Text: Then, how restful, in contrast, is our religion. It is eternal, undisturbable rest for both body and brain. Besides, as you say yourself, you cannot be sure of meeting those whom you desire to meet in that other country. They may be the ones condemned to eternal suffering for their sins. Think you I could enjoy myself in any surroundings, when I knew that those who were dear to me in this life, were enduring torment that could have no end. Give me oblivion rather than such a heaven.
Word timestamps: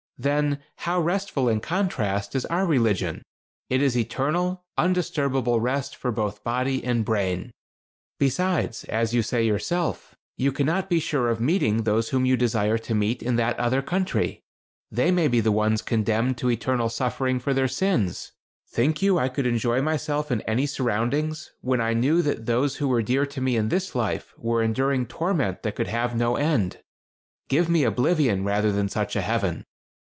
Then, 0.19 0.59
how 0.75 1.01
restful, 1.01 1.49
in 1.49 1.61
contrast, 1.61 2.35
is 2.35 2.45
our 2.45 2.63
religion. 2.67 3.23
It 3.71 3.81
is 3.81 3.97
eternal, 3.97 4.63
undisturbable 4.77 5.59
rest 5.59 5.95
for 5.95 6.11
both 6.11 6.43
body 6.43 6.83
and 6.83 7.03
brain. 7.03 7.49
Besides, 8.19 8.83
as 8.83 9.15
you 9.15 9.23
say 9.23 9.41
yourself, 9.43 10.13
you 10.37 10.51
cannot 10.51 10.91
be 10.91 10.99
sure 10.99 11.27
of 11.29 11.41
meeting 11.41 11.77
those 11.85 12.09
whom 12.09 12.23
you 12.27 12.37
desire 12.37 12.77
to 12.77 12.93
meet 12.93 13.23
in 13.23 13.35
that 13.37 13.59
other 13.59 13.81
country. 13.81 14.41
They 14.91 15.09
may 15.09 15.27
be 15.27 15.39
the 15.39 15.51
ones 15.51 15.81
condemned 15.81 16.37
to 16.37 16.51
eternal 16.51 16.89
suffering 16.89 17.39
for 17.39 17.55
their 17.55 17.67
sins. 17.67 18.31
Think 18.69 19.01
you 19.01 19.17
I 19.17 19.27
could 19.27 19.47
enjoy 19.47 19.81
myself 19.81 20.29
in 20.31 20.41
any 20.41 20.67
surroundings, 20.67 21.51
when 21.61 21.81
I 21.81 21.95
knew 21.95 22.21
that 22.21 22.45
those 22.45 22.75
who 22.75 22.87
were 22.89 23.01
dear 23.01 23.25
to 23.25 23.41
me 23.41 23.55
in 23.55 23.69
this 23.69 23.95
life, 23.95 24.35
were 24.37 24.61
enduring 24.61 25.07
torment 25.07 25.63
that 25.63 25.73
could 25.73 25.87
have 25.87 26.15
no 26.15 26.35
end. 26.35 26.77
Give 27.49 27.67
me 27.67 27.83
oblivion 27.85 28.43
rather 28.45 28.71
than 28.71 28.87
such 28.87 29.15
a 29.15 29.21
heaven. 29.21 29.63